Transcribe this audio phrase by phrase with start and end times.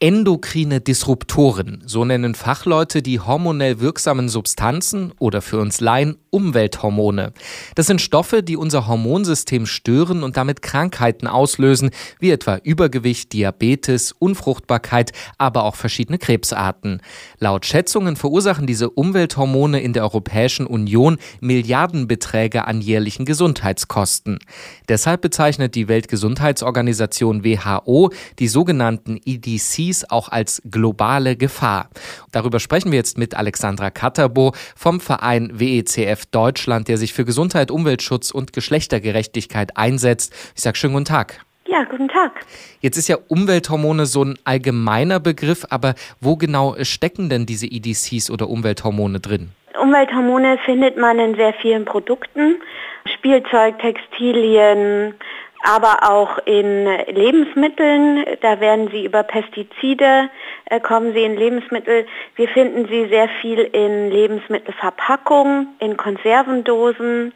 [0.00, 7.32] Endokrine Disruptoren, so nennen Fachleute die hormonell wirksamen Substanzen oder für uns Laien Umwelthormone.
[7.74, 11.90] Das sind Stoffe, die unser Hormonsystem stören und damit Krankheiten auslösen,
[12.20, 17.02] wie etwa Übergewicht, Diabetes, Unfruchtbarkeit, aber auch verschiedene Krebsarten.
[17.40, 24.38] Laut Schätzungen verursachen diese Umwelthormone in der Europäischen Union Milliardenbeträge an jährlichen Gesundheitskosten.
[24.88, 29.18] Deshalb bezeichnet die Weltgesundheitsorganisation WHO die sogenannten
[29.88, 31.88] EDCs auch als globale Gefahr.
[32.32, 37.70] Darüber sprechen wir jetzt mit Alexandra Katterbo vom Verein WECF Deutschland, der sich für Gesundheit,
[37.70, 40.34] Umweltschutz und Geschlechtergerechtigkeit einsetzt.
[40.54, 41.40] Ich sage schönen guten Tag.
[41.66, 42.32] Ja, guten Tag.
[42.80, 48.30] Jetzt ist ja Umwelthormone so ein allgemeiner Begriff, aber wo genau stecken denn diese EDCs
[48.30, 49.50] oder Umwelthormone drin?
[49.80, 52.56] Umwelthormone findet man in sehr vielen Produkten.
[53.14, 55.14] Spielzeug, Textilien,
[55.62, 58.24] aber auch in Lebensmitteln.
[58.40, 60.30] Da werden sie über Pestizide,
[60.66, 62.06] äh, kommen sie in Lebensmittel.
[62.36, 67.32] Wir finden sie sehr viel in Lebensmittelverpackungen, in Konservendosen.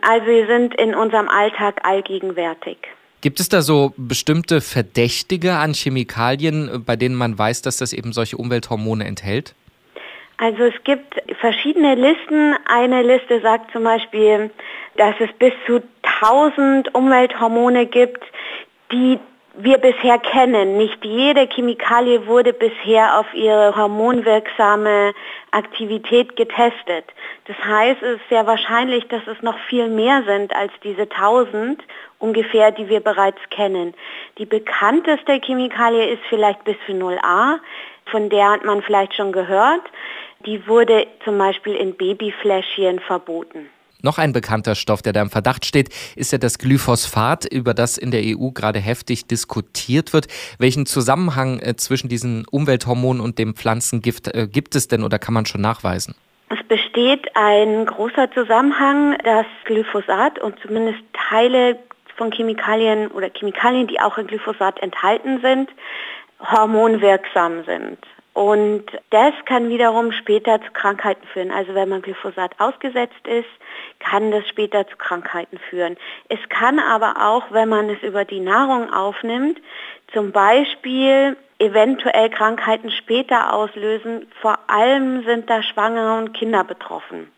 [0.00, 2.78] Also sie sind in unserem Alltag allgegenwärtig.
[3.20, 8.12] Gibt es da so bestimmte Verdächtige an Chemikalien, bei denen man weiß, dass das eben
[8.12, 9.56] solche Umwelthormone enthält?
[10.36, 12.54] Also es gibt verschiedene Listen.
[12.66, 14.50] Eine Liste sagt zum Beispiel,
[14.96, 15.82] dass es bis zu
[16.20, 18.24] 1000 Umwelthormone gibt,
[18.92, 19.18] die
[19.60, 20.76] wir bisher kennen.
[20.76, 25.12] Nicht jede Chemikalie wurde bisher auf ihre hormonwirksame
[25.50, 27.04] Aktivität getestet.
[27.46, 31.82] Das heißt, es ist sehr wahrscheinlich, dass es noch viel mehr sind als diese 1000
[32.20, 33.94] ungefähr, die wir bereits kennen.
[34.38, 37.58] Die bekannteste Chemikalie ist vielleicht Bisphenol A,
[38.06, 39.82] von der hat man vielleicht schon gehört.
[40.46, 43.68] Die wurde zum Beispiel in Babyfläschchen verboten.
[44.00, 47.98] Noch ein bekannter Stoff, der da im Verdacht steht, ist ja das Glyphosphat, über das
[47.98, 50.28] in der EU gerade heftig diskutiert wird.
[50.58, 55.34] Welchen Zusammenhang äh, zwischen diesen Umwelthormonen und dem Pflanzengift äh, gibt es denn oder kann
[55.34, 56.14] man schon nachweisen?
[56.48, 61.78] Es besteht ein großer Zusammenhang, dass Glyphosat und zumindest Teile
[62.16, 65.70] von Chemikalien oder Chemikalien, die auch in Glyphosat enthalten sind,
[66.40, 67.98] hormonwirksam sind.
[68.38, 71.50] Und das kann wiederum später zu Krankheiten führen.
[71.50, 73.48] Also wenn man Glyphosat ausgesetzt ist,
[73.98, 75.96] kann das später zu Krankheiten führen.
[76.28, 79.60] Es kann aber auch, wenn man es über die Nahrung aufnimmt,
[80.12, 84.30] zum Beispiel eventuell Krankheiten später auslösen.
[84.40, 87.32] Vor allem sind da Schwangere und Kinder betroffen.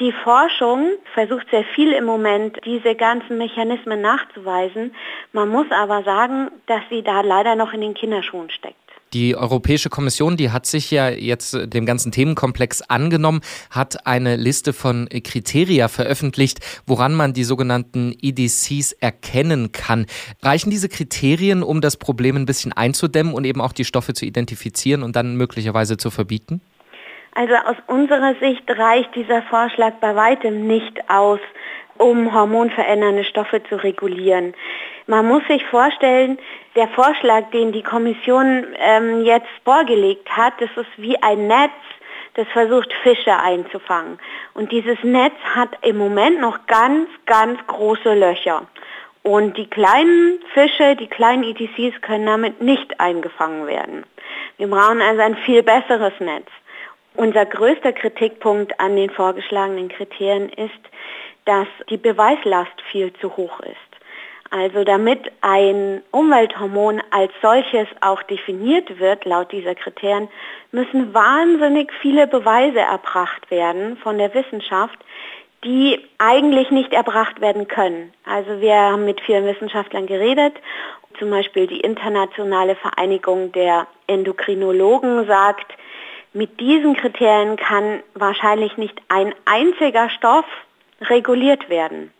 [0.00, 4.94] Die Forschung versucht sehr viel im Moment, diese ganzen Mechanismen nachzuweisen.
[5.32, 8.79] Man muss aber sagen, dass sie da leider noch in den Kinderschuhen steckt.
[9.12, 14.72] Die Europäische Kommission, die hat sich ja jetzt dem ganzen Themenkomplex angenommen, hat eine Liste
[14.72, 20.06] von Kriterien veröffentlicht, woran man die sogenannten EDCs erkennen kann.
[20.42, 24.24] Reichen diese Kriterien, um das Problem ein bisschen einzudämmen und eben auch die Stoffe zu
[24.24, 26.60] identifizieren und dann möglicherweise zu verbieten?
[27.34, 31.40] Also aus unserer Sicht reicht dieser Vorschlag bei weitem nicht aus,
[31.98, 34.54] um hormonverändernde Stoffe zu regulieren.
[35.06, 36.38] Man muss sich vorstellen,
[36.76, 41.72] der Vorschlag, den die Kommission ähm, jetzt vorgelegt hat, das ist wie ein Netz,
[42.34, 44.18] das versucht Fische einzufangen.
[44.54, 48.66] Und dieses Netz hat im Moment noch ganz, ganz große Löcher.
[49.22, 54.04] Und die kleinen Fische, die kleinen ETCs können damit nicht eingefangen werden.
[54.56, 56.46] Wir brauchen also ein viel besseres Netz.
[57.14, 60.80] Unser größter Kritikpunkt an den vorgeschlagenen Kriterien ist,
[61.44, 63.89] dass die Beweislast viel zu hoch ist.
[64.50, 70.28] Also damit ein Umwelthormon als solches auch definiert wird, laut dieser Kriterien,
[70.72, 74.98] müssen wahnsinnig viele Beweise erbracht werden von der Wissenschaft,
[75.64, 78.12] die eigentlich nicht erbracht werden können.
[78.24, 80.54] Also wir haben mit vielen Wissenschaftlern geredet.
[81.18, 85.72] Zum Beispiel die Internationale Vereinigung der Endokrinologen sagt,
[86.32, 90.44] mit diesen Kriterien kann wahrscheinlich nicht ein einziger Stoff
[91.02, 92.12] reguliert werden.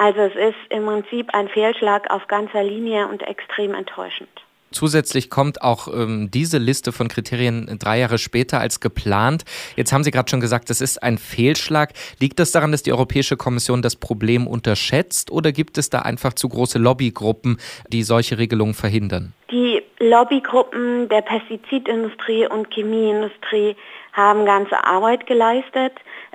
[0.00, 4.30] Also es ist im Prinzip ein Fehlschlag auf ganzer Linie und extrem enttäuschend.
[4.70, 9.44] Zusätzlich kommt auch ähm, diese Liste von Kriterien drei Jahre später als geplant.
[9.76, 11.90] Jetzt haben Sie gerade schon gesagt, das ist ein Fehlschlag.
[12.18, 16.32] Liegt das daran, dass die Europäische Kommission das Problem unterschätzt oder gibt es da einfach
[16.32, 17.58] zu große Lobbygruppen,
[17.88, 19.34] die solche Regelungen verhindern?
[19.50, 23.76] Die Lobbygruppen der Pestizidindustrie und Chemieindustrie
[24.12, 25.92] haben ganze Arbeit geleistet.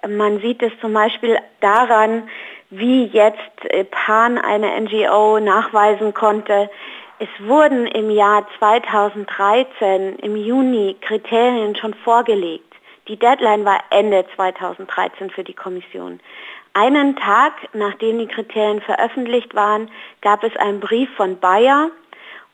[0.07, 2.29] Man sieht es zum Beispiel daran,
[2.77, 6.69] wie jetzt äh, PAN, eine NGO, nachweisen konnte,
[7.17, 12.73] es wurden im Jahr 2013 im Juni Kriterien schon vorgelegt.
[13.07, 16.19] Die Deadline war Ende 2013 für die Kommission.
[16.73, 19.89] Einen Tag, nachdem die Kriterien veröffentlicht waren,
[20.21, 21.89] gab es einen Brief von Bayer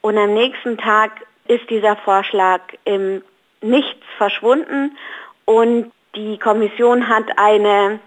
[0.01, 3.23] und am nächsten Tag ist dieser Vorschlag im
[3.61, 4.95] Nichts verschwunden
[5.45, 7.99] und die Kommission hat eine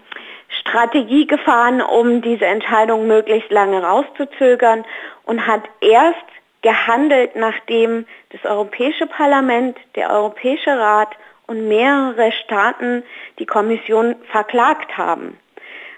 [0.47, 4.85] Strategie gefahren, um diese Entscheidung möglichst lange rauszuzögern
[5.23, 6.25] und hat erst
[6.61, 11.09] gehandelt, nachdem das Europäische Parlament, der Europäische Rat
[11.47, 13.03] und mehrere Staaten
[13.37, 15.37] die Kommission verklagt haben.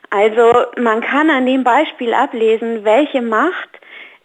[0.09, 3.69] Also man kann an dem Beispiel ablesen, welche Macht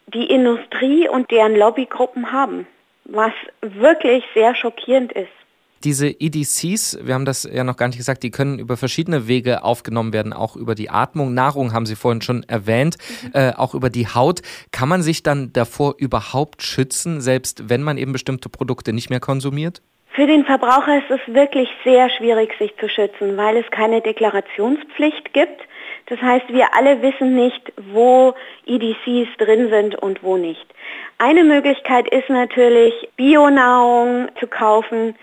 [0.07, 2.67] die Industrie und deren Lobbygruppen haben,
[3.05, 5.42] was wirklich sehr schockierend ist.
[5.85, 9.65] Diese EDCs, wir haben das ja noch gar nicht gesagt, die können über verschiedene Wege
[9.65, 11.35] aufgenommen werden, auch über die Atmung.
[11.35, 13.31] Nahrung haben Sie vorhin schon erwähnt, mhm.
[13.35, 14.43] äh, auch über die Haut.
[14.71, 19.21] Kann man sich dann davor überhaupt schützen, selbst wenn man eben bestimmte Produkte nicht mehr
[19.21, 19.83] konsumiert?
[20.15, 25.33] Für den Verbraucher ist es wirklich sehr schwierig, sich zu schützen, weil es keine Deklarationspflicht
[25.33, 25.63] gibt.
[26.07, 28.35] Das heißt, wir alle wissen nicht, wo
[28.67, 30.67] EDCs drin sind und wo nicht.
[31.17, 35.15] Eine Möglichkeit ist natürlich, Bionahrung zu kaufen,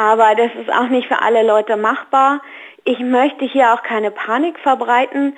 [0.00, 2.40] aber das ist auch nicht für alle Leute machbar.
[2.84, 5.36] Ich möchte hier auch keine Panik verbreiten.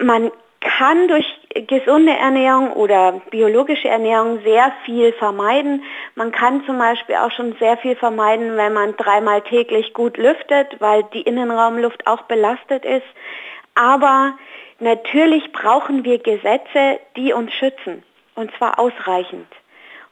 [0.00, 1.24] Man kann durch
[1.68, 5.84] gesunde Ernährung oder biologische Ernährung sehr viel vermeiden.
[6.16, 10.80] Man kann zum Beispiel auch schon sehr viel vermeiden, wenn man dreimal täglich gut lüftet,
[10.80, 13.06] weil die Innenraumluft auch belastet ist.
[13.76, 14.34] Aber
[14.80, 18.02] natürlich brauchen wir Gesetze, die uns schützen,
[18.34, 19.46] und zwar ausreichend.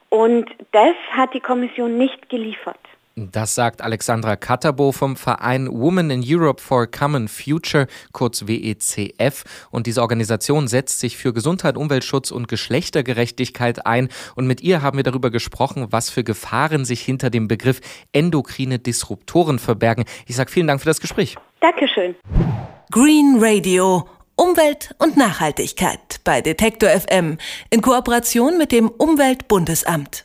[0.07, 2.79] Und das hat die Kommission nicht geliefert.
[3.15, 9.43] Das sagt Alexandra Katterbo vom Verein Women in Europe for Common Future, kurz WECF.
[9.71, 14.07] Und diese Organisation setzt sich für Gesundheit, Umweltschutz und Geschlechtergerechtigkeit ein.
[14.35, 17.81] Und mit ihr haben wir darüber gesprochen, was für Gefahren sich hinter dem Begriff
[18.13, 20.05] endokrine Disruptoren verbergen.
[20.25, 21.35] Ich sage vielen Dank für das Gespräch.
[21.59, 22.15] Dankeschön.
[22.91, 24.07] Green Radio.
[24.37, 27.37] Umwelt und Nachhaltigkeit bei Detektor FM
[27.69, 30.23] in Kooperation mit dem Umweltbundesamt.